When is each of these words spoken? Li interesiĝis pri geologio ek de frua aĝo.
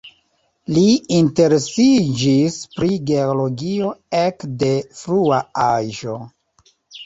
Li 0.77 0.85
interesiĝis 1.17 2.57
pri 2.79 2.91
geologio 3.11 3.93
ek 4.25 4.49
de 4.65 4.73
frua 5.05 5.45
aĝo. 5.71 6.21